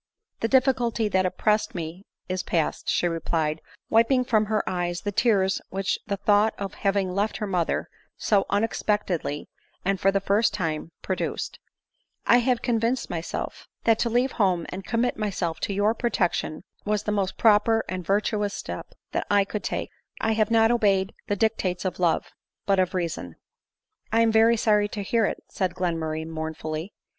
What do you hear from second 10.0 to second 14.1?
the first time, produced," I have convinced myself, that to